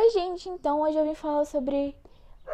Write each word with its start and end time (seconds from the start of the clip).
Oi, 0.00 0.10
gente! 0.10 0.48
Então, 0.48 0.80
hoje 0.82 0.96
eu 0.96 1.04
vim 1.04 1.14
falar 1.16 1.44
sobre 1.44 1.92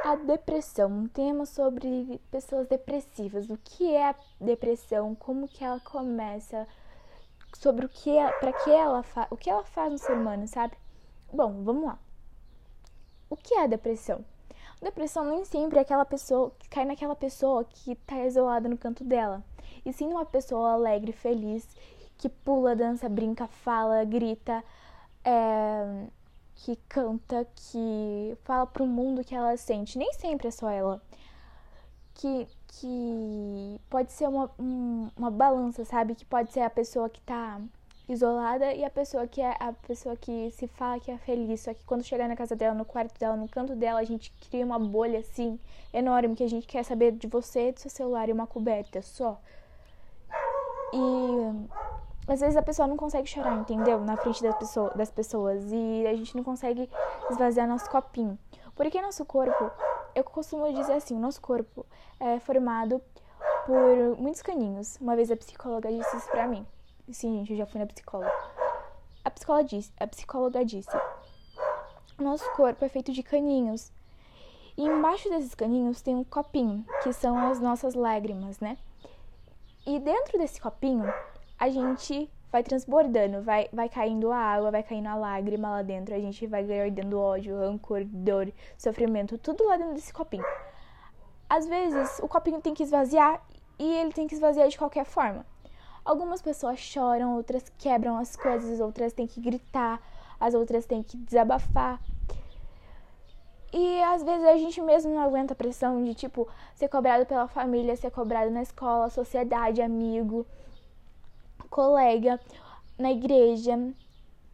a 0.02 0.16
depressão, 0.16 0.90
um 0.90 1.06
tema 1.06 1.44
sobre 1.44 2.18
pessoas 2.30 2.66
depressivas. 2.66 3.50
O 3.50 3.58
que 3.62 3.94
é 3.94 4.08
a 4.08 4.14
depressão? 4.40 5.14
Como 5.14 5.46
que 5.46 5.62
ela 5.62 5.78
começa? 5.80 6.66
Sobre 7.58 7.84
o 7.84 7.88
que, 7.90 8.16
é, 8.16 8.32
para 8.38 8.50
que 8.50 8.70
ela 8.70 9.02
faz, 9.02 9.28
o 9.30 9.36
que 9.36 9.50
ela 9.50 9.62
faz 9.62 9.92
no 9.92 9.98
ser 9.98 10.12
humano, 10.12 10.48
sabe? 10.48 10.74
Bom, 11.30 11.62
vamos 11.62 11.84
lá. 11.84 11.98
O 13.28 13.36
que 13.36 13.52
é 13.56 13.64
a 13.64 13.66
depressão? 13.66 14.24
Depressão 14.80 15.26
nem 15.26 15.44
sempre 15.44 15.78
é 15.78 15.82
aquela 15.82 16.06
pessoa 16.06 16.50
que 16.58 16.66
cai 16.70 16.86
naquela 16.86 17.14
pessoa 17.14 17.62
que 17.62 17.94
tá 17.94 18.24
isolada 18.24 18.70
no 18.70 18.78
canto 18.78 19.04
dela, 19.04 19.44
e 19.84 19.92
sim 19.92 20.06
uma 20.06 20.24
pessoa 20.24 20.72
alegre, 20.72 21.12
feliz, 21.12 21.68
que 22.16 22.30
pula, 22.30 22.74
dança, 22.74 23.06
brinca, 23.06 23.46
fala, 23.46 24.02
grita, 24.02 24.64
é 25.22 26.06
que 26.56 26.76
canta, 26.88 27.46
que 27.54 28.36
fala 28.44 28.66
pro 28.66 28.86
mundo 28.86 29.24
que 29.24 29.34
ela 29.34 29.56
sente. 29.56 29.98
Nem 29.98 30.12
sempre 30.14 30.48
é 30.48 30.50
só 30.50 30.68
ela. 30.70 31.02
Que, 32.14 32.46
que 32.68 33.80
pode 33.90 34.12
ser 34.12 34.28
uma, 34.28 34.50
um, 34.58 35.10
uma 35.16 35.30
balança, 35.30 35.84
sabe? 35.84 36.14
Que 36.14 36.24
pode 36.24 36.52
ser 36.52 36.60
a 36.60 36.70
pessoa 36.70 37.08
que 37.08 37.20
tá 37.20 37.60
isolada 38.08 38.72
e 38.74 38.84
a 38.84 38.90
pessoa 38.90 39.26
que 39.26 39.40
é 39.40 39.56
a 39.58 39.72
pessoa 39.72 40.14
que 40.16 40.50
se 40.50 40.66
fala 40.66 41.00
que 41.00 41.10
é 41.10 41.18
feliz. 41.18 41.62
Só 41.62 41.74
que 41.74 41.84
quando 41.84 42.04
chegar 42.04 42.28
na 42.28 42.36
casa 42.36 42.54
dela, 42.54 42.74
no 42.74 42.84
quarto 42.84 43.18
dela, 43.18 43.36
no 43.36 43.48
canto 43.48 43.74
dela, 43.74 44.00
a 44.00 44.04
gente 44.04 44.32
cria 44.48 44.64
uma 44.64 44.78
bolha 44.78 45.20
assim 45.20 45.58
enorme 45.92 46.36
que 46.36 46.44
a 46.44 46.48
gente 46.48 46.66
quer 46.66 46.84
saber 46.84 47.12
de 47.12 47.26
você, 47.26 47.72
do 47.72 47.80
seu 47.80 47.90
celular 47.90 48.28
e 48.28 48.32
uma 48.32 48.46
coberta 48.46 49.02
só. 49.02 49.40
E 50.92 51.93
às 52.26 52.40
vezes 52.40 52.56
a 52.56 52.62
pessoa 52.62 52.88
não 52.88 52.96
consegue 52.96 53.28
chorar, 53.28 53.58
entendeu? 53.58 54.00
Na 54.00 54.16
frente 54.16 54.42
das, 54.42 54.56
pessoa, 54.56 54.90
das 54.90 55.10
pessoas. 55.10 55.62
E 55.70 56.06
a 56.06 56.14
gente 56.14 56.36
não 56.36 56.42
consegue 56.42 56.88
esvaziar 57.30 57.68
nosso 57.68 57.88
copinho. 57.90 58.38
Porque 58.74 59.00
nosso 59.00 59.24
corpo, 59.24 59.70
eu 60.14 60.24
costumo 60.24 60.72
dizer 60.72 60.94
assim, 60.94 61.14
o 61.14 61.20
nosso 61.20 61.40
corpo 61.40 61.84
é 62.18 62.40
formado 62.40 63.00
por 63.66 64.16
muitos 64.18 64.42
caninhos. 64.42 64.96
Uma 65.00 65.14
vez 65.14 65.30
a 65.30 65.36
psicóloga 65.36 65.90
disse 65.92 66.16
isso 66.16 66.30
pra 66.30 66.48
mim. 66.48 66.66
Sim, 67.10 67.38
gente, 67.38 67.52
eu 67.52 67.58
já 67.58 67.66
fui 67.66 67.78
na 67.78 67.86
psicóloga. 67.86 68.32
A 69.24 69.30
psicóloga 69.30 69.64
disse, 69.64 69.92
a 70.00 70.06
psicóloga 70.06 70.64
disse: 70.64 70.96
Nosso 72.18 72.50
corpo 72.52 72.84
é 72.84 72.88
feito 72.88 73.12
de 73.12 73.22
caninhos. 73.22 73.92
E 74.76 74.82
embaixo 74.82 75.28
desses 75.28 75.54
caninhos 75.54 76.02
tem 76.02 76.16
um 76.16 76.24
copinho, 76.24 76.84
que 77.02 77.12
são 77.12 77.36
as 77.38 77.60
nossas 77.60 77.94
lágrimas, 77.94 78.58
né? 78.58 78.76
E 79.86 80.00
dentro 80.00 80.38
desse 80.38 80.60
copinho 80.60 81.04
a 81.58 81.68
gente 81.68 82.30
vai 82.54 82.62
transbordando, 82.62 83.42
vai, 83.42 83.68
vai 83.72 83.88
caindo 83.88 84.30
a 84.30 84.36
água, 84.36 84.70
vai 84.70 84.82
caindo 84.82 85.08
a 85.08 85.16
lágrima 85.16 85.70
lá 85.70 85.82
dentro, 85.82 86.14
a 86.14 86.20
gente 86.20 86.46
vai 86.46 86.62
guardando 86.62 87.18
ódio, 87.18 87.58
rancor, 87.58 88.04
dor, 88.04 88.52
sofrimento, 88.78 89.36
tudo 89.38 89.66
lá 89.66 89.76
dentro 89.76 89.94
desse 89.94 90.12
copinho. 90.12 90.44
Às 91.48 91.66
vezes 91.66 92.20
o 92.20 92.28
copinho 92.28 92.60
tem 92.60 92.72
que 92.72 92.84
esvaziar 92.84 93.42
e 93.76 93.84
ele 93.96 94.12
tem 94.12 94.28
que 94.28 94.34
esvaziar 94.34 94.68
de 94.68 94.78
qualquer 94.78 95.04
forma. 95.04 95.44
Algumas 96.04 96.40
pessoas 96.40 96.78
choram, 96.78 97.34
outras 97.34 97.72
quebram 97.76 98.16
as 98.16 98.36
coisas, 98.36 98.78
outras 98.78 99.12
têm 99.12 99.26
que 99.26 99.40
gritar, 99.40 100.00
as 100.38 100.54
outras 100.54 100.86
têm 100.86 101.02
que 101.02 101.16
desabafar. 101.16 102.00
E 103.72 104.00
às 104.04 104.22
vezes 104.22 104.46
a 104.46 104.56
gente 104.56 104.80
mesmo 104.80 105.12
não 105.12 105.22
aguenta 105.22 105.54
a 105.54 105.56
pressão 105.56 106.04
de, 106.04 106.14
tipo, 106.14 106.46
ser 106.76 106.86
cobrado 106.86 107.26
pela 107.26 107.48
família, 107.48 107.96
ser 107.96 108.12
cobrado 108.12 108.48
na 108.52 108.62
escola, 108.62 109.10
sociedade, 109.10 109.82
amigo 109.82 110.46
colega, 111.74 112.38
na 112.96 113.10
igreja 113.10 113.76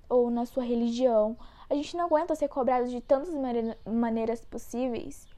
ou 0.08 0.30
na 0.30 0.46
sua 0.46 0.64
religião. 0.64 1.36
A 1.68 1.74
gente 1.74 1.94
não 1.94 2.06
aguenta 2.06 2.34
ser 2.34 2.48
cobrado 2.48 2.88
de 2.88 2.98
tantas 3.02 3.34
maneiras 3.84 4.42
possíveis, 4.42 5.28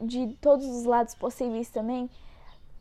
de 0.00 0.36
todos 0.40 0.66
os 0.66 0.84
lados 0.84 1.14
possíveis 1.14 1.70
também, 1.70 2.10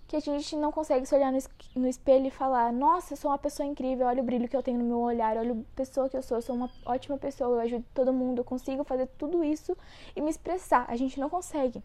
que 0.08 0.16
a 0.16 0.20
gente 0.20 0.56
não 0.56 0.72
consegue 0.72 1.06
se 1.06 1.14
olhar 1.14 1.32
no 1.76 1.88
espelho 1.88 2.26
e 2.26 2.32
falar: 2.32 2.74
Nossa, 2.74 3.14
eu 3.14 3.18
sou 3.18 3.30
uma 3.30 3.38
pessoa 3.38 3.68
incrível, 3.68 4.08
olha 4.08 4.24
o 4.24 4.26
brilho 4.26 4.50
que 4.50 4.58
eu 4.58 4.64
tenho 4.64 4.80
no 4.80 4.86
meu 4.86 5.00
olhar, 5.00 5.38
olha 5.38 5.54
a 5.54 5.76
pessoa 5.76 6.10
que 6.10 6.18
eu 6.18 6.24
sou, 6.24 6.38
eu 6.38 6.42
sou 6.42 6.56
uma 6.56 6.72
ótima 6.88 7.20
pessoa, 7.20 7.58
eu 7.58 7.60
ajudo 7.60 7.86
todo 7.94 8.12
mundo, 8.12 8.40
eu 8.40 8.44
consigo 8.44 8.84
fazer 8.84 9.06
tudo 9.16 9.44
isso 9.44 9.78
e 10.16 10.22
me 10.22 10.32
expressar. 10.32 10.86
A 10.90 10.96
gente 10.96 11.20
não 11.20 11.30
consegue 11.30 11.84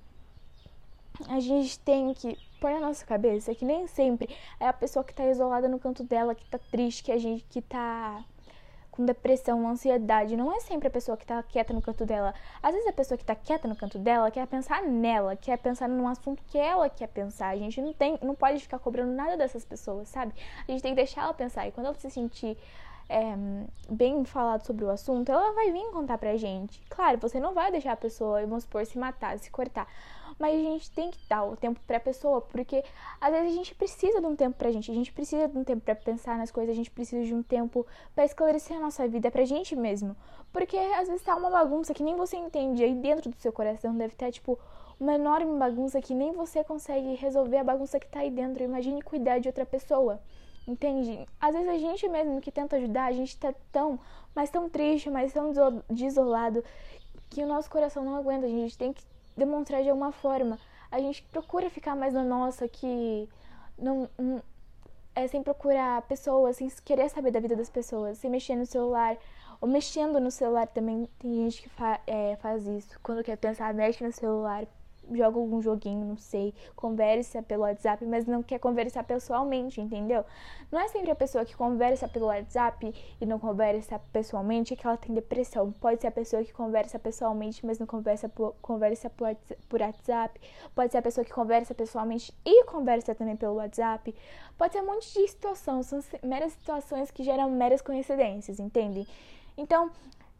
a 1.29 1.41
gente 1.41 1.79
tem 1.79 2.13
que 2.15 2.39
pôr 2.61 2.71
na 2.71 2.81
nossa 2.81 3.05
cabeça 3.05 3.55
que 3.55 3.65
nem 3.65 3.87
sempre 3.87 4.29
é 4.61 4.69
a 4.69 4.73
pessoa 4.73 5.05
que 5.05 5.13
tá 5.13 5.27
isolada 5.27 5.69
no 5.69 5.79
canto 5.79 6.05
dela, 6.05 6.35
que 6.35 6.49
tá 6.49 6.59
triste, 6.71 7.03
que 7.03 7.13
a 7.13 7.19
gente 7.19 7.45
que 7.51 7.61
tá 7.61 8.25
com 8.93 9.07
depressão, 9.07 9.67
ansiedade, 9.67 10.37
não 10.37 10.55
é 10.55 10.61
sempre 10.61 10.87
a 10.87 10.91
pessoa 10.91 11.17
que 11.17 11.25
tá 11.25 11.43
quieta 11.43 11.73
no 11.73 11.81
canto 11.81 12.05
dela. 12.05 12.35
Às 12.63 12.73
vezes 12.75 12.87
a 12.87 12.93
pessoa 12.93 13.17
que 13.17 13.25
tá 13.25 13.35
quieta 13.35 13.67
no 13.67 13.75
canto 13.75 13.99
dela 13.99 14.31
quer 14.31 14.47
pensar 14.47 14.83
nela, 14.83 15.35
quer 15.35 15.57
pensar 15.57 15.89
num 15.89 16.07
assunto 16.07 16.43
que 16.49 16.59
ela 16.59 16.91
quer 16.91 17.09
pensar. 17.09 17.49
A 17.49 17.57
gente 17.57 17.81
não 17.81 17.95
tem, 17.95 18.19
não 18.23 18.35
pode 18.35 18.61
ficar 18.61 18.79
cobrando 18.79 19.13
nada 19.13 19.35
dessas 19.35 19.65
pessoas, 19.65 20.09
sabe? 20.09 20.35
A 20.69 20.71
gente 20.71 20.83
tem 20.83 20.93
que 20.93 20.97
deixar 20.97 21.23
ela 21.23 21.33
pensar. 21.33 21.67
E 21.67 21.73
quando 21.73 21.87
ela 21.87 21.95
se 21.95 22.11
sentir 22.11 22.57
é, 23.09 23.35
bem 23.89 24.25
falado 24.27 24.67
sobre 24.67 24.85
o 24.85 24.91
assunto, 24.91 25.33
ela 25.33 25.53
vai 25.53 25.73
vir 25.73 25.91
contar 25.91 26.19
pra 26.19 26.37
gente. 26.37 26.79
Claro, 26.91 27.19
você 27.19 27.41
não 27.41 27.55
vai 27.55 27.73
deixar 27.73 27.93
a 27.93 27.97
pessoa, 27.97 28.43
vamos 28.43 28.65
supor, 28.65 28.85
se 28.85 28.99
matar, 28.99 29.39
se 29.39 29.51
cortar 29.51 29.89
mas 30.43 30.59
a 30.59 30.63
gente 30.65 30.91
tem 30.91 31.09
que 31.09 31.19
dar 31.29 31.45
o 31.45 31.57
tempo 31.57 31.79
para 31.87 31.99
a 31.99 32.01
pessoa, 32.01 32.41
porque 32.41 32.83
às 33.21 33.31
vezes 33.31 33.53
a 33.53 33.55
gente 33.55 33.77
precisa 33.77 34.21
de 34.21 34.27
um 34.27 34.35
tempo 34.35 34.59
pra 34.59 34.73
gente, 34.73 34.91
a 34.91 34.95
gente 34.95 35.13
precisa 35.13 35.47
de 35.47 35.57
um 35.57 35.63
tempo 35.63 35.83
para 35.83 35.95
pensar 35.95 36.37
nas 36.37 36.51
coisas, 36.51 36.73
a 36.73 36.77
gente 36.77 36.91
precisa 36.91 37.25
de 37.25 37.33
um 37.33 37.45
tempo 37.45 37.87
para 38.13 38.25
esclarecer 38.25 38.77
a 38.77 38.81
nossa 38.81 39.07
vida 39.07 39.31
pra 39.31 39.45
gente 39.45 39.77
mesmo. 39.77 40.17
Porque 40.53 40.77
às 40.77 41.07
vezes 41.07 41.23
tá 41.23 41.37
uma 41.37 41.49
bagunça 41.49 41.95
que 41.95 42.03
nem 42.03 42.17
você 42.17 42.37
entende, 42.37 42.83
aí 42.83 42.93
dentro 42.93 43.31
do 43.31 43.37
seu 43.37 43.53
coração 43.53 43.97
deve 43.97 44.17
ter 44.17 44.33
tipo 44.33 44.59
uma 44.99 45.15
enorme 45.15 45.57
bagunça 45.57 46.03
que 46.03 46.13
nem 46.13 46.33
você 46.33 46.65
consegue 46.65 47.15
resolver 47.15 47.59
a 47.59 47.65
bagunça 47.65 48.01
que 48.01 48.09
tá 48.09 48.19
aí 48.19 48.31
dentro. 48.31 48.65
Imagine 48.65 49.01
cuidar 49.01 49.39
de 49.39 49.47
outra 49.49 49.65
pessoa. 49.65 50.21
Entende? 50.67 51.25
Às 51.41 51.55
vezes 51.55 51.69
a 51.69 51.79
gente 51.79 52.09
mesmo 52.09 52.41
que 52.41 52.51
tenta 52.51 52.75
ajudar, 52.75 53.05
a 53.05 53.13
gente 53.13 53.37
tá 53.39 53.55
tão, 53.71 53.97
mas 54.35 54.51
tão 54.51 54.69
triste, 54.69 55.09
mas 55.09 55.33
tão 55.33 55.53
desolado 55.89 56.65
que 57.31 57.45
o 57.45 57.47
nosso 57.47 57.71
coração 57.71 58.05
não 58.05 58.17
aguenta. 58.17 58.47
A 58.47 58.49
gente 58.49 58.77
tem 58.77 58.93
que 58.93 59.05
demonstrar 59.37 59.83
de 59.83 59.91
alguma 59.91 60.13
forma. 60.13 60.59
A 60.91 60.99
gente 60.99 61.23
procura 61.25 61.71
ficar 61.71 61.97
mais 61.97 62.13
na 62.13 62.23
nossa, 62.23 62.69
que 62.69 63.29
não, 63.79 64.09
não 64.19 64.43
é 65.15 65.27
sem 65.27 65.43
procurar 65.43 66.03
pessoas, 66.03 66.57
sem 66.57 66.69
querer 66.85 67.09
saber 67.09 67.31
da 67.31 67.41
vida 67.41 67.57
das 67.57 67.71
pessoas, 67.71 68.19
sem 68.19 68.31
mexer 68.31 68.57
no 68.57 68.67
celular. 68.67 69.17
Ou 69.61 69.69
mexendo 69.69 70.19
no 70.19 70.31
celular 70.31 70.67
também, 70.67 71.09
tem 71.19 71.35
gente 71.35 71.63
que 71.63 71.69
fa 71.69 72.01
é, 72.07 72.37
faz 72.37 72.67
isso. 72.67 72.99
Quando 73.03 73.23
quer 73.23 73.37
pensar, 73.37 73.73
mexe 73.73 74.05
no 74.05 74.13
celular, 74.13 74.67
joga 75.11 75.39
algum 75.39 75.61
joguinho, 75.61 76.05
não 76.05 76.17
sei, 76.17 76.55
conversa 76.77 77.43
pelo 77.43 77.63
WhatsApp, 77.63 78.05
mas 78.07 78.27
não 78.27 78.43
quer 78.43 78.59
conversar 78.59 79.05
pessoalmente, 79.05 79.81
entendeu? 79.81 80.25
Não 80.71 80.81
é 80.81 80.89
sempre 80.89 81.11
a 81.11 81.15
pessoa 81.15 81.45
que 81.45 81.57
conversa 81.57 82.09
pelo 82.09 82.27
WhatsApp 82.27 82.95
e 83.21 83.27
não 83.27 83.39
conversa 83.39 83.99
pessoalmente 84.13 84.77
que 84.77 84.87
ela 84.87 84.97
tem 84.97 85.15
depressão. 85.15 85.73
Pode 85.73 86.01
ser 86.01 86.07
a 86.07 86.13
pessoa 86.13 86.43
que 86.45 86.53
conversa 86.53 86.99
pessoalmente, 86.99 87.65
mas 87.65 87.79
não 87.79 87.87
conversa 87.87 88.29
por, 88.29 88.55
conversa 88.63 89.11
por, 89.11 89.81
WhatsApp. 89.81 90.41
Pode 90.75 90.93
ser 90.93 90.99
a 90.99 91.03
pessoa 91.03 91.25
que 91.25 91.33
conversa 91.33 91.75
pessoalmente 91.75 92.33
e 92.45 92.65
conversa 92.65 93.15
também 93.15 93.37
pelo 93.37 93.55
WhatsApp. 93.55 94.15
Pode 94.57 94.73
ser 94.73 94.83
um 94.83 94.87
monte 94.87 95.13
de 95.13 95.29
situação, 95.29 95.83
são 95.83 96.01
meras 96.23 96.53
situações 96.53 97.11
que 97.11 97.23
geram 97.23 97.51
meras 97.51 97.83
coincidências, 97.83 98.59
entende? 98.59 99.07
Então, 99.57 99.91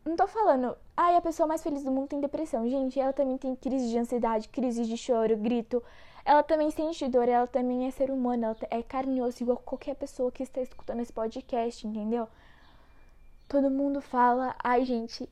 não 0.05 0.17
tô 0.17 0.27
falando, 0.27 0.77
ai, 0.97 1.17
a 1.17 1.21
pessoa 1.21 1.47
mais 1.47 1.63
feliz 1.63 1.85
do 1.85 1.91
mundo 1.91 2.09
tem 2.09 2.21
depressão. 2.21 2.69
Gente, 2.69 2.99
ela 2.99 3.13
também 3.13 3.39
tem 3.39 3.55
crise 3.55 3.89
de 3.89 3.99
ansiedade, 3.99 4.49
crise 4.49 4.85
de 4.85 4.97
choro, 4.97 5.37
grito. 5.37 5.83
Ela 6.25 6.43
também 6.43 6.71
sente 6.71 7.09
dor, 7.09 7.29
ela 7.29 7.47
também 7.47 7.87
é 7.87 7.91
ser 7.91 8.11
humano, 8.11 8.45
ela 8.45 8.57
é 8.71 8.83
carinhoso 8.83 9.43
igual 9.43 9.59
qualquer 9.59 9.95
pessoa 9.95 10.31
que 10.31 10.43
está 10.43 10.61
escutando 10.61 11.01
esse 11.01 11.13
podcast, 11.13 11.87
entendeu? 11.87 12.29
Todo 13.49 13.71
mundo 13.71 14.01
fala, 14.01 14.55
ai, 14.63 14.85
gente, 14.85 15.29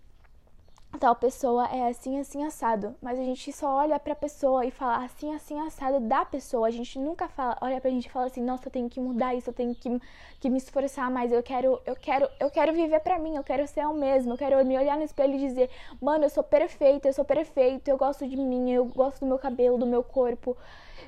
tal 0.99 1.15
pessoa 1.15 1.67
é 1.67 1.89
assim, 1.89 2.19
assim, 2.19 2.45
assado. 2.45 2.95
Mas 3.01 3.19
a 3.19 3.23
gente 3.23 3.53
só 3.53 3.77
olha 3.77 3.99
pra 3.99 4.15
pessoa 4.15 4.65
e 4.67 4.71
fala 4.71 5.05
assim, 5.05 5.35
assim, 5.35 5.59
assado 5.61 6.01
da 6.01 6.25
pessoa. 6.25 6.67
A 6.67 6.71
gente 6.71 6.99
nunca 6.99 7.29
fala, 7.29 7.57
olha 7.61 7.81
pra 7.81 7.91
gente 7.91 8.07
e 8.07 8.11
fala 8.11 8.27
assim, 8.27 8.43
nossa, 8.43 8.67
eu 8.67 8.73
tenho 8.73 8.89
que 8.89 9.01
mudar 9.01 9.35
isso, 9.35 9.51
eu 9.51 9.55
tenho 9.55 9.75
que, 9.75 10.01
que 10.41 10.51
me 10.51 10.59
esforçar 10.59 11.11
mais, 11.11 11.33
eu 11.33 11.43
quero, 11.43 11.81
eu 11.87 11.95
quero, 11.95 12.29
eu 12.39 12.51
quero 12.51 12.73
viver 12.73 13.01
pra 13.01 13.19
mim, 13.19 13.37
eu 13.37 13.45
quero 13.45 13.67
ser 13.69 13.81
eu 13.83 13.95
mesmo, 13.95 14.33
eu 14.33 14.39
quero 14.39 14.65
me 14.65 14.77
olhar 14.77 14.97
no 14.97 15.05
espelho 15.05 15.35
e 15.35 15.39
dizer, 15.39 15.71
mano, 16.01 16.25
eu 16.25 16.31
sou 16.31 16.43
perfeita, 16.43 17.09
eu 17.09 17.13
sou 17.13 17.25
perfeito, 17.25 17.89
eu 17.89 17.97
gosto 17.97 18.27
de 18.27 18.37
mim, 18.37 18.71
eu 18.71 18.85
gosto 18.85 19.21
do 19.21 19.27
meu 19.27 19.39
cabelo, 19.39 19.79
do 19.79 19.87
meu 19.87 20.03
corpo, 20.03 20.57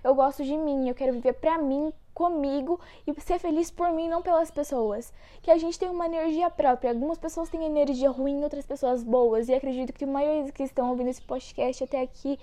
eu 0.02 0.14
gosto 0.14 0.44
de 0.44 0.56
mim, 0.56 0.88
eu 0.88 0.94
quero 0.94 1.12
viver 1.12 1.34
pra 1.34 1.58
mim, 1.58 1.92
comigo 2.14 2.80
e 3.06 3.20
ser 3.20 3.38
feliz 3.38 3.70
por 3.70 3.92
mim, 3.92 4.08
não 4.08 4.22
pelas 4.22 4.50
pessoas. 4.50 5.12
Que 5.42 5.50
a 5.50 5.58
gente 5.58 5.78
tem 5.78 5.88
uma 5.88 6.06
energia 6.06 6.50
própria. 6.50 6.90
Algumas 6.90 7.18
pessoas 7.18 7.48
têm 7.48 7.64
energia 7.64 8.10
ruim, 8.10 8.42
outras 8.42 8.66
pessoas 8.66 9.02
boas. 9.02 9.48
E 9.48 9.54
acredito 9.54 9.92
que 9.92 10.04
a 10.04 10.06
maioria 10.06 10.52
que 10.52 10.62
estão 10.62 10.90
ouvindo 10.90 11.08
esse 11.10 11.22
podcast 11.22 11.84
até 11.84 12.00
aqui 12.00 12.38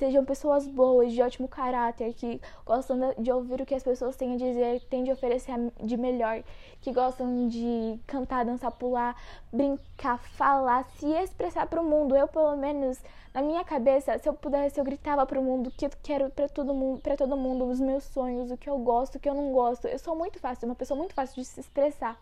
sejam 0.00 0.24
pessoas 0.24 0.66
boas, 0.66 1.12
de 1.12 1.20
ótimo 1.20 1.46
caráter, 1.46 2.14
que 2.14 2.40
gostam 2.64 3.14
de 3.18 3.30
ouvir 3.30 3.60
o 3.60 3.66
que 3.66 3.74
as 3.74 3.82
pessoas 3.82 4.16
têm 4.16 4.32
a 4.32 4.36
dizer, 4.38 4.80
têm 4.88 5.04
de 5.04 5.12
oferecer 5.12 5.52
de 5.78 5.96
melhor, 5.98 6.42
que 6.80 6.90
gostam 6.90 7.46
de 7.48 8.00
cantar, 8.06 8.46
dançar, 8.46 8.72
pular, 8.72 9.14
brincar, 9.52 10.18
falar, 10.18 10.84
se 10.96 11.06
expressar 11.06 11.66
para 11.66 11.82
o 11.82 11.84
mundo. 11.84 12.16
Eu, 12.16 12.26
pelo 12.26 12.56
menos, 12.56 12.98
na 13.34 13.42
minha 13.42 13.62
cabeça, 13.62 14.18
se 14.18 14.26
eu 14.26 14.32
pudesse, 14.32 14.80
eu 14.80 14.84
gritava 14.84 15.26
para 15.26 15.38
o 15.38 15.42
mundo 15.44 15.70
que 15.70 15.84
eu 15.84 15.90
quero 16.02 16.30
para 16.30 16.48
todo 16.48 16.72
mundo, 16.72 17.00
para 17.02 17.14
todo 17.14 17.36
mundo, 17.36 17.66
os 17.66 17.78
meus 17.78 18.04
sonhos, 18.04 18.50
o 18.50 18.56
que 18.56 18.70
eu 18.70 18.78
gosto, 18.78 19.16
o 19.16 19.20
que 19.20 19.28
eu 19.28 19.34
não 19.34 19.52
gosto. 19.52 19.86
Eu 19.86 19.98
sou 19.98 20.16
muito 20.16 20.38
fácil, 20.38 20.66
uma 20.66 20.74
pessoa 20.74 20.96
muito 20.96 21.12
fácil 21.12 21.42
de 21.42 21.44
se 21.44 21.60
expressar. 21.60 22.18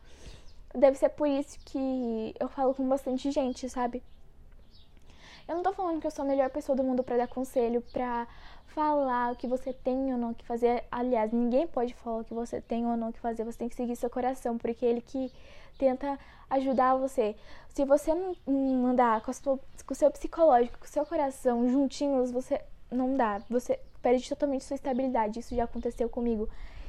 Deve 0.74 0.98
ser 0.98 1.10
por 1.10 1.28
isso 1.28 1.56
que 1.64 2.34
eu 2.40 2.48
falo 2.48 2.74
com 2.74 2.86
bastante 2.88 3.30
gente, 3.30 3.68
sabe? 3.70 4.02
Eu 5.48 5.54
não 5.54 5.62
tô 5.62 5.72
falando 5.72 5.98
que 5.98 6.06
eu 6.06 6.10
sou 6.10 6.26
a 6.26 6.28
melhor 6.28 6.50
pessoa 6.50 6.76
do 6.76 6.84
mundo 6.84 7.02
para 7.02 7.16
dar 7.16 7.26
conselho, 7.26 7.80
pra 7.90 8.28
falar 8.66 9.32
o 9.32 9.36
que 9.36 9.46
você 9.46 9.72
tem 9.72 10.12
ou 10.12 10.18
não 10.18 10.34
que 10.34 10.44
fazer. 10.44 10.84
Aliás, 10.90 11.32
ninguém 11.32 11.66
pode 11.66 11.94
falar 11.94 12.18
o 12.18 12.24
que 12.24 12.34
você 12.34 12.60
tem 12.60 12.86
ou 12.86 12.98
não 12.98 13.10
que 13.10 13.18
fazer. 13.18 13.44
Você 13.44 13.56
tem 13.56 13.68
que 13.68 13.74
seguir 13.74 13.96
seu 13.96 14.10
coração, 14.10 14.58
porque 14.58 14.84
é 14.84 14.90
ele 14.90 15.00
que 15.00 15.32
tenta 15.78 16.18
ajudar 16.50 16.96
você. 16.96 17.34
Se 17.70 17.82
você 17.86 18.12
não 18.46 18.86
andar 18.86 19.22
com, 19.22 19.32
com 19.42 19.92
o 19.92 19.94
seu 19.94 20.10
psicológico, 20.10 20.78
com 20.78 20.84
o 20.84 20.88
seu 20.88 21.06
coração 21.06 21.66
juntinhos, 21.70 22.30
você 22.30 22.60
não 22.90 23.16
dá. 23.16 23.40
Você 23.48 23.80
perde 24.02 24.28
totalmente 24.28 24.64
sua 24.64 24.74
estabilidade. 24.74 25.40
Isso 25.40 25.56
já 25.56 25.64
aconteceu 25.64 26.10
comigo. 26.10 26.46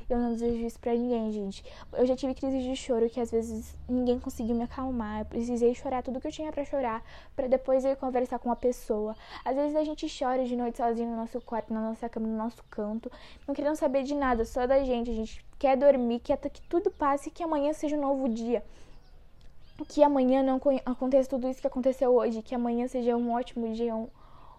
Eu 0.09 0.17
não 0.17 0.31
desejo 0.31 0.65
isso 0.65 0.79
pra 0.79 0.93
ninguém, 0.93 1.31
gente. 1.31 1.63
Eu 1.93 2.05
já 2.05 2.15
tive 2.15 2.33
crises 2.33 2.63
de 2.63 2.75
choro 2.75 3.07
que 3.07 3.19
às 3.19 3.29
vezes 3.29 3.77
ninguém 3.87 4.19
conseguiu 4.19 4.55
me 4.55 4.63
acalmar. 4.63 5.19
Eu 5.19 5.25
precisei 5.25 5.75
chorar 5.75 6.01
tudo 6.01 6.19
que 6.19 6.27
eu 6.27 6.31
tinha 6.31 6.51
para 6.51 6.65
chorar 6.65 7.03
para 7.35 7.47
depois 7.47 7.85
ir 7.85 7.95
conversar 7.95 8.39
com 8.39 8.49
uma 8.49 8.55
pessoa. 8.55 9.15
Às 9.45 9.55
vezes 9.55 9.75
a 9.75 9.83
gente 9.83 10.07
chora 10.09 10.43
de 10.45 10.55
noite 10.55 10.77
sozinho 10.77 11.09
no 11.09 11.15
nosso 11.15 11.39
quarto, 11.41 11.71
na 11.71 11.79
nossa 11.79 12.09
cama, 12.09 12.27
no 12.27 12.35
nosso 12.35 12.63
canto, 12.71 13.11
não 13.47 13.53
querendo 13.53 13.75
saber 13.75 14.01
de 14.01 14.15
nada, 14.15 14.43
só 14.45 14.65
da 14.65 14.83
gente. 14.83 15.11
A 15.11 15.13
gente 15.13 15.45
quer 15.59 15.77
dormir, 15.77 16.19
quer 16.21 16.37
que 16.37 16.61
tudo 16.63 16.89
passe 16.89 17.29
e 17.29 17.31
que 17.31 17.43
amanhã 17.43 17.71
seja 17.71 17.95
um 17.95 18.01
novo 18.01 18.27
dia 18.27 18.63
que 19.85 20.03
amanhã 20.03 20.43
não 20.43 20.59
aconteça 20.85 21.29
tudo 21.29 21.47
isso 21.47 21.61
que 21.61 21.67
aconteceu 21.67 22.13
hoje, 22.13 22.41
que 22.41 22.53
amanhã 22.53 22.85
seja 22.87 23.15
um 23.15 23.31
ótimo 23.31 23.73
dia, 23.73 23.95
um, 23.95 24.09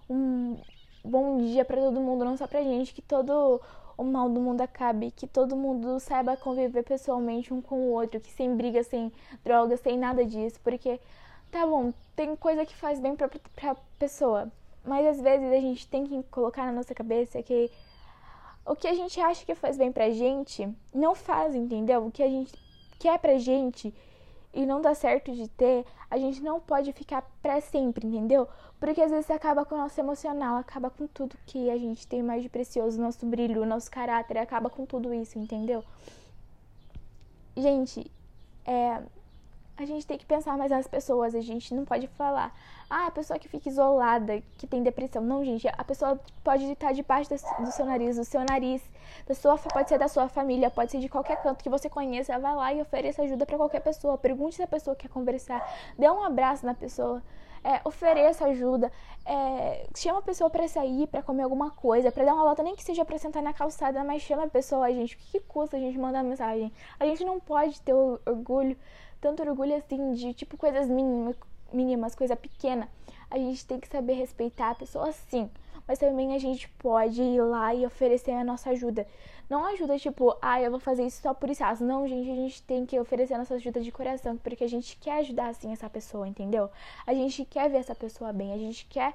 um 0.08 0.56
bom 1.04 1.38
dia 1.38 1.62
para 1.64 1.80
todo 1.80 2.00
mundo, 2.00 2.24
não 2.24 2.36
só 2.36 2.46
pra 2.46 2.62
gente, 2.62 2.94
que 2.94 3.02
todo 3.02 3.60
o 4.00 4.04
mal 4.04 4.28
do 4.30 4.40
mundo 4.40 4.62
acabe, 4.62 5.10
que 5.10 5.26
todo 5.26 5.54
mundo 5.54 6.00
saiba 6.00 6.36
conviver 6.36 6.82
pessoalmente 6.82 7.52
um 7.52 7.60
com 7.60 7.76
o 7.76 7.90
outro, 7.92 8.18
que 8.18 8.30
sem 8.32 8.56
briga, 8.56 8.82
sem 8.82 9.12
drogas, 9.44 9.80
sem 9.80 9.98
nada 9.98 10.24
disso, 10.24 10.58
porque 10.64 10.98
tá 11.50 11.66
bom, 11.66 11.92
tem 12.16 12.34
coisa 12.34 12.64
que 12.64 12.74
faz 12.74 12.98
bem 12.98 13.14
pra, 13.14 13.28
pra 13.28 13.76
pessoa, 13.98 14.50
mas 14.84 15.06
às 15.06 15.20
vezes 15.20 15.52
a 15.52 15.60
gente 15.60 15.86
tem 15.86 16.06
que 16.06 16.22
colocar 16.30 16.64
na 16.64 16.72
nossa 16.72 16.94
cabeça 16.94 17.42
que 17.42 17.70
o 18.64 18.74
que 18.74 18.88
a 18.88 18.94
gente 18.94 19.20
acha 19.20 19.44
que 19.44 19.54
faz 19.54 19.76
bem 19.76 19.92
pra 19.92 20.10
gente 20.10 20.68
não 20.94 21.14
faz, 21.14 21.54
entendeu? 21.54 22.06
O 22.06 22.10
que 22.10 22.22
a 22.22 22.28
gente 22.28 22.52
quer 22.98 23.18
pra 23.18 23.36
gente 23.36 23.92
e 24.52 24.66
não 24.66 24.80
dá 24.80 24.94
certo 24.94 25.32
de 25.32 25.48
ter, 25.48 25.84
a 26.10 26.18
gente 26.18 26.42
não 26.42 26.60
pode 26.60 26.92
ficar 26.92 27.22
para 27.42 27.60
sempre, 27.60 28.06
entendeu? 28.06 28.48
Porque 28.78 29.00
às 29.00 29.10
vezes 29.10 29.30
acaba 29.30 29.64
com 29.64 29.74
o 29.74 29.78
nosso 29.78 30.00
emocional, 30.00 30.56
acaba 30.56 30.90
com 30.90 31.06
tudo 31.06 31.36
que 31.46 31.70
a 31.70 31.76
gente 31.76 32.06
tem 32.06 32.22
mais 32.22 32.42
de 32.42 32.48
precioso, 32.48 33.00
nosso 33.00 33.24
brilho, 33.26 33.64
nosso 33.64 33.90
caráter, 33.90 34.38
acaba 34.38 34.68
com 34.68 34.84
tudo 34.84 35.14
isso, 35.14 35.38
entendeu? 35.38 35.84
Gente, 37.56 38.10
é, 38.64 39.02
a 39.82 39.86
gente 39.86 40.06
tem 40.06 40.18
que 40.18 40.26
pensar 40.26 40.56
mais 40.58 40.70
nas 40.70 40.86
pessoas, 40.86 41.34
a 41.34 41.40
gente 41.40 41.74
não 41.74 41.84
pode 41.84 42.06
falar, 42.08 42.54
ah, 42.88 43.06
a 43.06 43.10
pessoa 43.10 43.38
que 43.38 43.48
fica 43.48 43.68
isolada, 43.68 44.42
que 44.58 44.66
tem 44.66 44.82
depressão. 44.82 45.22
Não, 45.22 45.44
gente, 45.44 45.68
a 45.68 45.84
pessoa 45.84 46.20
pode 46.42 46.64
estar 46.64 46.92
debaixo 46.92 47.30
do 47.30 47.72
seu 47.72 47.86
nariz, 47.86 48.16
do 48.16 48.24
seu 48.24 48.40
nariz, 48.44 48.82
da 49.26 49.34
sua, 49.34 49.56
pode 49.56 49.88
ser 49.88 49.98
da 49.98 50.08
sua 50.08 50.28
família, 50.28 50.70
pode 50.70 50.90
ser 50.90 50.98
de 50.98 51.08
qualquer 51.08 51.40
canto 51.42 51.62
que 51.62 51.70
você 51.70 51.88
conheça, 51.88 52.38
vai 52.38 52.54
lá 52.54 52.74
e 52.74 52.82
ofereça 52.82 53.22
ajuda 53.22 53.46
para 53.46 53.56
qualquer 53.56 53.80
pessoa. 53.80 54.18
Pergunte 54.18 54.56
se 54.56 54.62
a 54.62 54.66
pessoa 54.66 54.96
quer 54.96 55.08
conversar, 55.08 55.66
dê 55.98 56.08
um 56.10 56.22
abraço 56.22 56.66
na 56.66 56.74
pessoa. 56.74 57.22
É, 57.62 57.78
ofereça 57.84 58.46
ajuda, 58.46 58.90
é, 59.26 59.86
chama 59.94 60.20
a 60.20 60.22
pessoa 60.22 60.48
para 60.48 60.66
sair, 60.66 61.06
para 61.06 61.22
comer 61.22 61.42
alguma 61.42 61.70
coisa, 61.70 62.10
para 62.10 62.24
dar 62.24 62.34
uma 62.34 62.42
volta, 62.42 62.62
nem 62.62 62.74
que 62.74 62.82
seja 62.82 63.04
para 63.04 63.18
sentar 63.18 63.42
na 63.42 63.52
calçada, 63.52 64.02
mas 64.02 64.22
chama 64.22 64.44
a 64.44 64.48
pessoa, 64.48 64.90
gente. 64.90 65.14
O 65.14 65.18
que, 65.18 65.32
que 65.32 65.40
custa 65.40 65.76
a 65.76 65.80
gente 65.80 65.98
mandar 65.98 66.24
mensagem? 66.24 66.72
A 66.98 67.04
gente 67.04 67.22
não 67.22 67.38
pode 67.38 67.78
ter 67.82 67.92
orgulho 67.92 68.78
tanto 69.20 69.42
orgulho 69.42 69.74
assim 69.76 70.12
de 70.12 70.32
tipo 70.34 70.56
coisas 70.56 70.88
mínimas, 70.88 71.36
mínimas 71.72 72.14
coisa 72.14 72.36
pequena. 72.36 72.88
A 73.30 73.38
gente 73.38 73.64
tem 73.64 73.78
que 73.78 73.88
saber 73.88 74.14
respeitar 74.14 74.70
a 74.70 74.74
pessoa 74.74 75.12
sim, 75.12 75.48
mas 75.86 75.98
também 75.98 76.34
a 76.34 76.38
gente 76.38 76.68
pode 76.78 77.22
ir 77.22 77.40
lá 77.40 77.74
e 77.74 77.86
oferecer 77.86 78.32
a 78.32 78.44
nossa 78.44 78.70
ajuda. 78.70 79.06
Não 79.48 79.66
ajuda 79.66 79.98
tipo, 79.98 80.36
ah, 80.40 80.62
eu 80.62 80.70
vou 80.70 80.78
fazer 80.78 81.04
isso 81.04 81.22
só 81.22 81.34
por 81.34 81.50
isso. 81.50 81.62
Não, 81.80 82.06
gente, 82.06 82.30
a 82.30 82.34
gente 82.34 82.62
tem 82.62 82.86
que 82.86 82.98
oferecer 82.98 83.34
a 83.34 83.38
nossa 83.38 83.54
ajuda 83.54 83.80
de 83.80 83.90
coração, 83.90 84.36
porque 84.36 84.62
a 84.62 84.68
gente 84.68 84.96
quer 84.96 85.18
ajudar 85.18 85.48
assim 85.48 85.72
essa 85.72 85.90
pessoa, 85.90 86.28
entendeu? 86.28 86.70
A 87.04 87.12
gente 87.12 87.44
quer 87.44 87.68
ver 87.68 87.78
essa 87.78 87.94
pessoa 87.94 88.32
bem, 88.32 88.52
a 88.52 88.56
gente 88.56 88.86
quer 88.86 89.12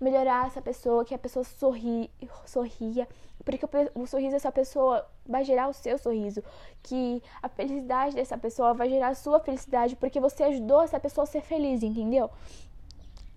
melhorar 0.00 0.46
essa 0.46 0.60
pessoa, 0.60 1.04
que 1.04 1.14
a 1.14 1.18
pessoa 1.18 1.44
sorri, 1.44 2.10
sorria, 2.44 3.08
porque 3.44 3.64
o, 3.94 4.06
sorriso 4.06 4.32
dessa 4.32 4.50
pessoa 4.50 5.06
vai 5.24 5.44
gerar 5.44 5.68
o 5.68 5.72
seu 5.72 5.96
sorriso, 5.98 6.42
que 6.82 7.22
a 7.42 7.48
felicidade 7.48 8.14
dessa 8.14 8.36
pessoa 8.36 8.74
vai 8.74 8.88
gerar 8.88 9.08
a 9.08 9.14
sua 9.14 9.40
felicidade, 9.40 9.96
porque 9.96 10.20
você 10.20 10.42
ajudou 10.44 10.82
essa 10.82 10.98
pessoa 10.98 11.22
a 11.24 11.26
ser 11.26 11.42
feliz, 11.42 11.82
entendeu? 11.82 12.30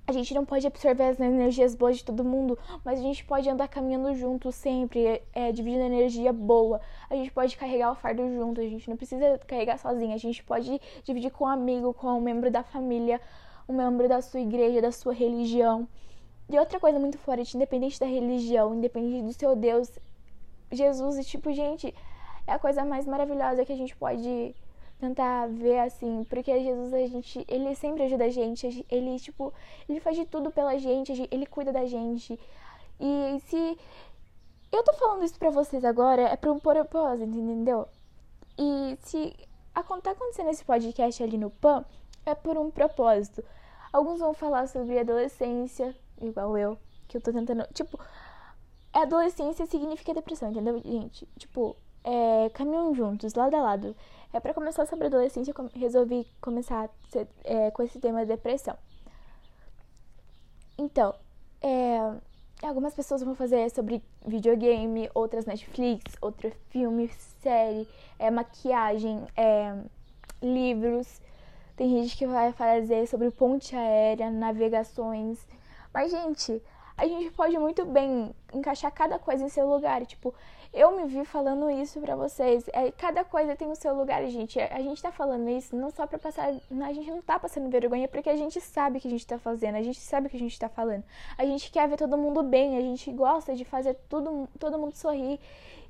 A 0.10 0.12
gente 0.12 0.34
não 0.34 0.44
pode 0.44 0.66
absorver 0.66 1.04
as 1.04 1.20
energias 1.20 1.76
boas 1.76 1.98
de 1.98 2.04
todo 2.04 2.24
mundo, 2.24 2.58
mas 2.84 2.98
a 2.98 3.04
gente 3.04 3.24
pode 3.24 3.48
andar 3.48 3.68
caminhando 3.68 4.16
junto 4.16 4.52
sempre, 4.52 5.22
é, 5.32 5.52
dividindo 5.52 5.84
energia 5.84 6.34
boa. 6.34 6.82
A 7.08 7.14
gente 7.14 7.30
pode 7.30 7.56
carregar 7.56 7.92
o 7.92 7.96
fardo 7.96 8.28
junto, 8.34 8.60
a 8.60 8.64
gente 8.64 8.90
não 8.90 8.98
precisa 8.98 9.38
carregar 9.46 9.78
sozinho, 9.78 10.16
a 10.16 10.18
gente 10.18 10.44
pode 10.44 10.82
dividir 11.04 11.30
com 11.30 11.44
um 11.44 11.48
amigo, 11.48 11.94
com 11.94 12.08
um 12.08 12.20
membro 12.20 12.50
da 12.50 12.64
família, 12.64 13.22
um 13.68 13.74
membro 13.74 14.10
da 14.10 14.20
sua 14.20 14.40
igreja, 14.40 14.82
da 14.82 14.92
sua 14.92 15.14
religião. 15.14 15.88
E 16.50 16.58
outra 16.58 16.80
coisa 16.80 17.00
muito 17.00 17.18
forte, 17.20 17.56
independente 17.56 18.00
da 18.00 18.08
religião, 18.08 18.74
independente 18.74 19.24
do 19.24 19.34
seu 19.34 19.56
Deus, 19.56 19.92
Jesus, 20.72 21.18
e 21.18 21.24
tipo, 21.24 21.52
gente, 21.52 21.94
é 22.48 22.54
a 22.54 22.60
coisa 22.60 22.84
mais 22.84 23.06
maravilhosa 23.06 23.64
que 23.64 23.74
a 23.74 23.78
gente 23.78 23.96
pode 23.96 24.56
tentar 25.00 25.48
ver 25.48 25.80
assim, 25.80 26.26
porque 26.30 26.60
Jesus, 26.60 26.94
a 26.94 27.08
gente, 27.08 27.46
ele 27.48 27.74
sempre 27.76 28.04
ajuda 28.04 28.26
a 28.26 28.30
gente, 28.30 28.86
ele, 28.90 29.20
tipo, 29.20 29.54
ele 29.88 30.00
faz 30.00 30.18
de 30.18 30.26
tudo 30.26 30.52
pela 30.52 30.78
gente, 30.78 31.28
ele 31.32 31.46
cuida 31.46 31.72
da 31.72 31.86
gente. 31.86 32.38
E 33.00 33.40
se 33.48 33.78
eu 34.72 34.84
tô 34.84 34.94
falando 34.94 35.24
isso 35.24 35.40
pra 35.40 35.50
vocês 35.50 35.86
agora, 35.86 36.24
é 36.24 36.36
pra 36.36 36.52
um 36.52 36.60
propósito, 36.60 37.30
entendeu? 37.30 37.88
E 38.58 38.98
se 39.02 39.34
tá 39.74 40.12
acontecendo 40.12 40.50
esse 40.50 40.66
podcast 40.66 41.24
ali 41.24 41.38
no 41.38 41.50
PAN, 41.50 41.86
é 42.26 42.36
por 42.36 42.58
um 42.58 42.70
propósito. 42.70 43.44
Alguns 43.94 44.20
vão 44.20 44.34
falar 44.34 44.68
sobre 44.68 45.00
adolescência, 45.00 45.96
igual 46.22 46.58
eu, 46.58 46.78
que 47.08 47.18
eu 47.18 47.22
tô 47.22 47.32
tentando. 47.32 47.66
Tipo, 47.74 48.00
adolescência 48.94 49.66
significa 49.66 50.14
depressão, 50.14 50.52
entendeu, 50.52 50.80
gente? 50.80 51.28
Tipo, 51.38 51.76
é, 52.04 52.50
caminham 52.50 52.94
juntos, 52.94 53.34
lado 53.34 53.56
a 53.56 53.62
lado. 53.62 53.96
É 54.32 54.40
para 54.40 54.54
começar 54.54 54.86
sobre 54.86 55.08
adolescência, 55.08 55.54
resolvi 55.74 56.28
começar 56.40 56.90
é, 57.44 57.72
com 57.72 57.82
esse 57.82 58.00
tema 58.00 58.22
de 58.22 58.28
depressão. 58.28 58.78
Então, 60.78 61.14
é, 61.62 61.98
algumas 62.62 62.94
pessoas 62.94 63.22
vão 63.22 63.36
fazer 63.36 63.70
sobre 63.72 64.04
videogame, 64.26 65.10
outras 65.14 65.46
Netflix, 65.46 66.16
outro 66.22 66.52
filme, 66.70 67.10
série, 67.42 67.88
é, 68.18 68.30
maquiagem, 68.30 69.26
é, 69.36 69.76
livros. 70.42 71.22
Tem 71.76 71.90
gente 71.90 72.16
que 72.16 72.28
vai 72.28 72.52
fazer 72.52 73.08
sobre 73.08 73.32
ponte 73.32 73.76
aérea, 73.76 74.30
navegações. 74.30 75.46
Mas, 75.94 76.12
gente, 76.12 76.62
a 77.00 77.08
gente 77.08 77.32
pode 77.32 77.58
muito 77.58 77.86
bem 77.86 78.36
encaixar 78.54 78.92
cada 78.92 79.18
coisa 79.18 79.46
em 79.46 79.50
seu 79.50 79.66
lugar. 79.66 80.06
Tipo, 80.06 80.34
eu 80.74 80.92
me 80.96 81.06
vi 81.06 81.24
falando 81.24 81.70
isso 81.72 82.00
pra 82.02 82.14
vocês. 82.16 82.66
É, 82.74 82.92
cada 82.92 83.24
coisa 83.24 83.56
tem 83.56 83.72
o 83.72 83.76
seu 83.76 83.96
lugar, 83.96 84.22
gente. 84.28 84.60
A 84.60 84.82
gente 84.82 85.02
tá 85.02 85.10
falando 85.12 85.50
isso 85.50 85.76
não 85.76 85.90
só 85.90 86.06
pra 86.06 86.20
passar. 86.20 86.50
A 86.50 86.94
gente 86.94 87.10
não 87.10 87.22
tá 87.22 87.40
passando 87.40 87.70
vergonha 87.70 88.08
porque 88.08 88.30
a 88.30 88.36
gente 88.36 88.60
sabe 88.60 88.98
o 88.98 89.02
que 89.02 89.08
a 89.08 89.12
gente 89.12 89.26
tá 89.26 89.40
fazendo. 89.40 89.76
A 89.76 89.82
gente 89.82 90.00
sabe 90.00 90.28
o 90.28 90.30
que 90.30 90.36
a 90.36 90.40
gente 90.40 90.60
tá 90.60 90.68
falando. 90.68 91.04
A 91.38 91.46
gente 91.46 91.72
quer 91.72 91.88
ver 91.88 91.96
todo 91.96 92.18
mundo 92.18 92.44
bem. 92.44 92.78
A 92.78 92.82
gente 92.82 93.10
gosta 93.14 93.56
de 93.56 93.64
fazer 93.64 93.96
tudo, 94.10 94.50
todo 94.60 94.78
mundo 94.78 94.94
sorrir. 94.94 95.40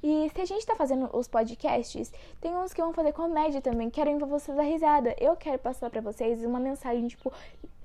E 0.01 0.29
se 0.34 0.41
a 0.41 0.46
gente 0.46 0.65
tá 0.65 0.75
fazendo 0.75 1.10
os 1.12 1.27
podcasts, 1.27 2.13
tem 2.39 2.56
uns 2.56 2.72
que 2.72 2.82
vão 2.82 2.94
fazer 2.94 3.13
comédia 3.13 3.62
também. 3.62 3.89
Querem 3.89 4.18
ver 4.18 4.25
vocês 4.25 4.58
a 4.60 4.62
risada. 4.62 5.15
Eu 5.20 5.36
quero 5.36 5.58
passar 5.58 5.89
pra 5.89 6.01
vocês 6.01 6.44
uma 6.46 6.60
mensagem, 6.60 7.08
tipo, 7.08 7.34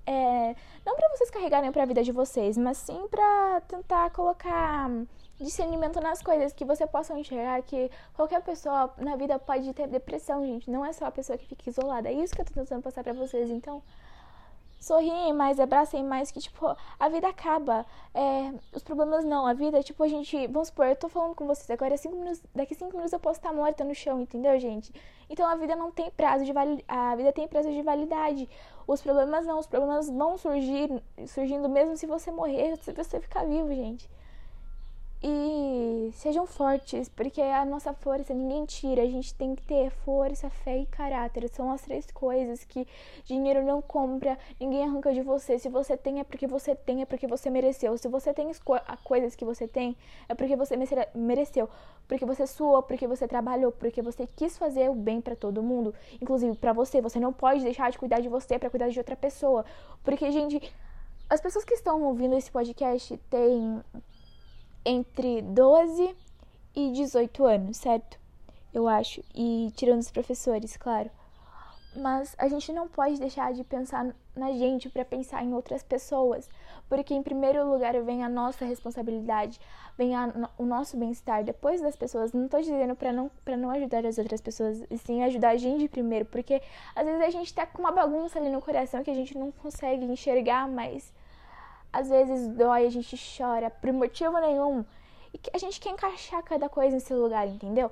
é, 0.06 0.54
não 0.84 0.96
para 0.96 1.08
vocês 1.11 1.30
carregarem 1.30 1.73
para 1.73 1.82
a 1.82 1.87
vida 1.87 2.02
de 2.02 2.12
vocês, 2.12 2.56
mas 2.56 2.76
sim 2.78 3.06
para 3.08 3.61
tentar 3.62 4.11
colocar 4.11 4.90
discernimento 5.38 6.00
nas 6.00 6.23
coisas 6.23 6.52
que 6.52 6.64
você 6.64 6.87
possa 6.87 7.18
enxergar 7.18 7.61
que 7.62 7.90
qualquer 8.14 8.42
pessoa 8.42 8.92
na 8.99 9.16
vida 9.16 9.38
pode 9.38 9.73
ter 9.75 9.88
depressão, 9.88 10.44
gente. 10.46 10.70
Não 10.70 10.84
é 10.84 10.92
só 10.92 11.06
a 11.06 11.11
pessoa 11.11 11.37
que 11.37 11.46
fica 11.46 11.68
isolada. 11.68 12.08
É 12.08 12.12
isso 12.12 12.34
que 12.34 12.40
eu 12.40 12.44
tô 12.44 12.54
tentando 12.54 12.82
passar 12.82 13.02
para 13.02 13.12
vocês. 13.12 13.50
Então, 13.50 13.82
sorriem 14.85 15.33
mais, 15.33 15.59
abracem 15.59 16.05
mais, 16.05 16.31
que, 16.31 16.41
tipo, 16.41 16.76
a 17.00 17.09
vida 17.09 17.29
acaba. 17.29 17.87
É, 18.12 18.53
os 18.73 18.83
problemas 18.83 19.25
não, 19.25 19.47
a 19.47 19.55
vida, 19.55 19.83
tipo, 19.83 20.03
a 20.03 20.09
gente. 20.09 20.47
Vamos 20.49 20.69
supor, 20.69 20.87
eu 20.87 20.97
tô 20.97 21.09
falando 21.09 21.35
com 21.35 21.47
vocês 21.47 21.71
agora, 21.71 21.97
cinco 21.97 22.17
minutos, 22.17 22.43
daqui 22.55 22.75
cinco 22.75 22.93
minutos 22.93 23.12
eu 23.12 23.21
posso 23.21 23.38
estar 23.38 23.53
morta 23.53 23.83
no 23.83 23.95
chão, 23.95 24.21
entendeu, 24.21 24.59
gente? 24.61 24.93
Então 25.29 25.47
a 25.49 25.55
vida 25.57 25.75
não 25.75 25.91
tem 25.91 26.11
prazo 26.11 26.45
de 26.45 26.53
validade. 26.53 26.85
A 26.87 27.17
vida 27.17 27.33
tem 27.33 27.49
prazo 27.49 27.71
de 27.73 27.83
validade. 27.83 28.49
Os 28.87 29.00
problemas 29.00 29.47
não, 29.47 29.59
os 29.59 29.67
problemas 29.67 30.11
vão 30.11 30.37
surgir, 30.37 30.91
surgindo 31.26 31.69
mesmo 31.69 31.97
se 31.97 32.07
você 32.07 32.31
morrer, 32.31 32.76
se 32.76 32.93
você 32.93 33.19
ficar 33.21 33.45
vivo, 33.45 33.75
gente. 33.75 34.09
E 35.26 36.11
sejam 36.12 36.47
fortes, 36.47 37.09
porque 37.09 37.40
a 37.40 37.64
nossa 37.64 37.95
força 37.95 38.35
ninguém 38.35 38.66
tira. 38.66 39.00
A 39.00 39.07
gente 39.07 39.33
tem 39.33 39.54
que 39.54 39.62
ter 39.62 39.88
força, 39.88 40.50
fé 40.50 40.76
e 40.81 40.85
caráter. 40.85 41.49
São 41.49 41.73
as 41.73 41.81
três 41.81 42.11
coisas 42.11 42.62
que 42.62 42.87
dinheiro 43.25 43.64
não 43.64 43.81
compra, 43.81 44.38
ninguém 44.61 44.85
arranca 44.85 45.14
de 45.14 45.23
você. 45.23 45.59
Se 45.59 45.71
você 45.71 45.97
tem, 45.97 46.21
é 46.21 46.25
porque 46.25 46.47
você 46.47 46.75
tem, 46.75 47.00
é 47.00 47.07
porque 47.07 47.26
você 47.26 47.49
mereceu. 47.49 47.97
Se 47.97 48.07
você 48.07 48.35
tem 48.35 48.52
coisas 49.02 49.35
que 49.35 49.47
você 49.47 49.66
tem, 49.66 49.97
é 50.28 50.35
porque 50.35 50.54
você 50.57 50.76
mereceu. 51.14 51.71
Porque 52.07 52.26
você 52.26 52.47
suou, 52.47 52.83
porque 52.83 53.07
você 53.07 53.26
trabalhou, 53.26 53.73
porque 53.73 54.02
você 54.02 54.28
quis 54.37 54.59
fazer 54.59 54.90
o 54.90 54.95
bem 54.95 55.23
para 55.23 55.35
todo 55.35 55.62
mundo, 55.62 55.95
inclusive 56.21 56.54
para 56.54 56.75
você. 56.75 57.00
Você 57.00 57.19
não 57.19 57.33
pode 57.33 57.62
deixar 57.62 57.90
de 57.90 57.97
cuidar 57.97 58.21
de 58.21 58.28
você 58.28 58.59
para 58.59 58.69
cuidar 58.69 58.90
de 58.90 58.99
outra 58.99 59.16
pessoa. 59.16 59.64
Porque, 60.02 60.31
gente, 60.31 60.61
as 61.31 61.40
pessoas 61.40 61.64
que 61.64 61.73
estão 61.73 62.02
ouvindo 62.02 62.37
esse 62.37 62.50
podcast 62.50 63.16
têm 63.31 63.83
entre 64.85 65.43
12 65.43 66.14
e 66.75 66.93
18 66.93 67.45
anos, 67.45 67.76
certo? 67.76 68.19
Eu 68.73 68.88
acho. 68.88 69.23
E 69.35 69.73
tirando 69.76 70.00
os 70.00 70.11
professores, 70.11 70.76
claro. 70.76 71.11
Mas 71.97 72.35
a 72.38 72.49
gente 72.49 72.73
não 72.73 72.88
pode 72.88 73.21
deixar 73.21 73.53
de 73.53 73.62
pensar 73.62 74.12
na 74.35 74.53
gente 74.53 74.91
para 74.91 75.05
pensar 75.05 75.45
em 75.45 75.55
outras 75.55 75.81
pessoas, 75.81 76.50
porque 76.88 77.14
em 77.14 77.23
primeiro 77.23 77.71
lugar 77.71 77.95
vem 78.03 78.25
a 78.25 78.29
nossa 78.29 78.64
responsabilidade, 78.64 79.61
vem 79.97 80.12
a, 80.17 80.50
o 80.59 80.64
nosso 80.64 80.97
bem-estar 80.97 81.45
depois 81.45 81.81
das 81.81 81.95
pessoas. 81.95 82.33
Não 82.33 82.47
estou 82.47 82.61
dizendo 82.61 82.97
para 82.97 83.12
não 83.12 83.31
para 83.45 83.57
não 83.57 83.71
ajudar 83.71 84.05
as 84.05 84.19
outras 84.19 84.41
pessoas, 84.41 84.83
e 84.91 84.99
sim 84.99 85.23
ajudar 85.23 85.50
a 85.50 85.57
gente 85.57 85.88
primeiro, 85.88 86.25
porque 86.25 86.61
às 86.97 87.07
vezes 87.07 87.21
a 87.23 87.31
gente 87.31 87.55
tá 87.55 87.64
com 87.64 87.79
uma 87.79 87.93
bagunça 87.93 88.41
ali 88.41 88.50
no 88.50 88.61
coração 88.61 89.05
que 89.05 89.11
a 89.11 89.14
gente 89.14 89.38
não 89.38 89.53
consegue 89.53 90.05
enxergar, 90.05 90.69
mas 90.69 91.12
às 91.95 92.09
vezes 92.09 92.49
dói, 92.49 92.87
a 92.87 92.91
gente 92.91 93.17
chora 93.37 93.71
por 93.71 93.93
motivo 93.93 94.37
nenhum. 94.41 94.85
E 95.33 95.39
a 95.53 95.59
gente 95.59 95.81
quer 95.81 95.91
encaixar 95.91 96.43
cada 96.43 96.69
coisa 96.69 96.97
em 96.97 97.01
seu 97.01 97.17
lugar, 97.23 97.47
entendeu? 97.47 97.91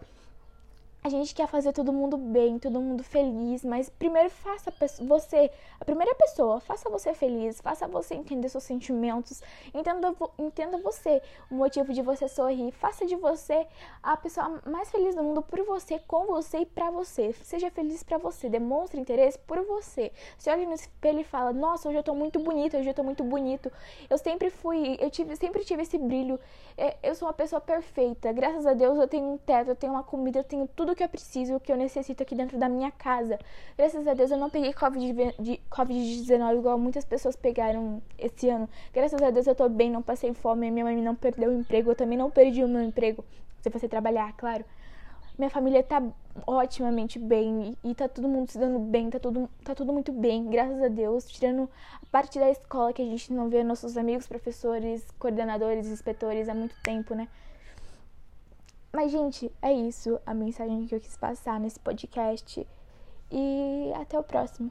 A 1.04 1.08
gente 1.08 1.34
quer 1.34 1.48
fazer 1.48 1.72
todo 1.72 1.92
mundo 1.92 2.16
bem, 2.16 2.60
todo 2.60 2.80
mundo 2.80 3.02
feliz, 3.02 3.64
mas 3.64 3.90
primeiro 3.90 4.30
faça 4.30 4.72
você, 5.00 5.50
a 5.80 5.84
primeira 5.84 6.14
pessoa, 6.14 6.60
faça 6.60 6.88
você 6.88 7.12
feliz, 7.12 7.60
faça 7.60 7.88
você 7.88 8.14
entender 8.14 8.48
seus 8.48 8.62
sentimentos, 8.62 9.42
entenda, 9.74 10.14
entenda 10.38 10.78
você, 10.78 11.20
o 11.50 11.56
motivo 11.56 11.92
de 11.92 12.02
você 12.02 12.28
sorrir, 12.28 12.70
faça 12.70 13.04
de 13.04 13.16
você 13.16 13.66
a 14.00 14.16
pessoa 14.16 14.62
mais 14.64 14.92
feliz 14.92 15.16
do 15.16 15.24
mundo 15.24 15.42
por 15.42 15.64
você, 15.64 15.98
com 15.98 16.26
você 16.26 16.58
e 16.58 16.66
pra 16.66 16.88
você. 16.88 17.32
Seja 17.42 17.68
feliz 17.68 18.04
pra 18.04 18.16
você, 18.16 18.48
demonstre 18.48 19.00
interesse 19.00 19.40
por 19.40 19.60
você. 19.64 20.12
Se 20.38 20.50
olha 20.50 20.64
no 20.64 20.74
espelho 20.74 21.18
e 21.18 21.24
fala: 21.24 21.52
"Nossa, 21.52 21.88
hoje 21.88 21.98
eu 21.98 22.04
tô 22.04 22.14
muito 22.14 22.38
bonita, 22.38 22.78
hoje 22.78 22.88
eu 22.88 22.94
tô 22.94 23.02
muito 23.02 23.24
bonito". 23.24 23.72
Eu 24.08 24.18
sempre 24.18 24.50
fui, 24.50 24.96
eu 25.00 25.10
tive, 25.10 25.34
sempre 25.34 25.64
tive 25.64 25.82
esse 25.82 25.98
brilho. 25.98 26.38
É, 26.78 26.96
eu 27.02 27.12
sou 27.16 27.26
uma 27.26 27.34
pessoa 27.34 27.60
perfeita. 27.60 28.32
Graças 28.32 28.64
a 28.66 28.72
Deus 28.72 28.96
eu 28.98 29.08
tenho 29.08 29.32
um 29.32 29.36
teto, 29.36 29.70
eu 29.70 29.76
tenho 29.76 29.92
uma 29.92 30.04
comida, 30.04 30.38
eu 30.38 30.44
tenho 30.44 30.68
tudo 30.68 30.91
tudo 30.92 30.96
que 30.96 31.04
eu 31.04 31.08
preciso, 31.08 31.56
o 31.56 31.60
que 31.60 31.72
eu 31.72 31.76
necessito 31.76 32.22
aqui 32.22 32.34
dentro 32.34 32.58
da 32.58 32.68
minha 32.68 32.90
casa. 32.90 33.38
Graças 33.76 34.06
a 34.06 34.12
Deus 34.12 34.30
eu 34.30 34.36
não 34.36 34.50
peguei 34.50 34.72
Covid-19 34.72 36.58
igual 36.58 36.78
muitas 36.78 37.04
pessoas 37.04 37.34
pegaram 37.34 38.02
esse 38.18 38.48
ano. 38.50 38.68
Graças 38.92 39.20
a 39.22 39.30
Deus 39.30 39.46
eu 39.46 39.54
tô 39.54 39.68
bem, 39.68 39.90
não 39.90 40.02
passei 40.02 40.34
fome, 40.34 40.70
minha 40.70 40.84
mãe 40.84 40.96
não 40.96 41.14
perdeu 41.14 41.50
o 41.50 41.54
emprego, 41.54 41.90
eu 41.90 41.96
também 41.96 42.18
não 42.18 42.30
perdi 42.30 42.62
o 42.62 42.68
meu 42.68 42.82
emprego. 42.82 43.24
Se 43.62 43.70
você 43.70 43.88
trabalhar, 43.88 44.34
claro. 44.36 44.64
Minha 45.38 45.48
família 45.48 45.82
tá 45.82 46.02
otimamente 46.46 47.18
bem 47.18 47.74
e 47.82 47.94
tá 47.94 48.06
todo 48.06 48.28
mundo 48.28 48.50
se 48.50 48.58
dando 48.58 48.78
bem, 48.78 49.08
tá 49.08 49.18
tudo, 49.18 49.48
tá 49.64 49.74
tudo 49.74 49.94
muito 49.94 50.12
bem, 50.12 50.44
graças 50.50 50.82
a 50.82 50.88
Deus. 50.88 51.24
Tirando 51.24 51.70
a 52.02 52.06
parte 52.10 52.38
da 52.38 52.50
escola 52.50 52.92
que 52.92 53.00
a 53.00 53.06
gente 53.06 53.32
não 53.32 53.48
vê 53.48 53.64
nossos 53.64 53.96
amigos, 53.96 54.26
professores, 54.26 55.10
coordenadores, 55.18 55.86
inspetores 55.86 56.50
há 56.50 56.54
muito 56.54 56.76
tempo, 56.82 57.14
né? 57.14 57.28
Mas, 58.92 59.10
gente, 59.10 59.50
é 59.62 59.72
isso 59.72 60.20
a 60.26 60.34
mensagem 60.34 60.86
que 60.86 60.94
eu 60.94 61.00
quis 61.00 61.16
passar 61.16 61.58
nesse 61.58 61.80
podcast. 61.80 62.66
E 63.30 63.92
até 63.94 64.18
o 64.18 64.22
próximo. 64.22 64.70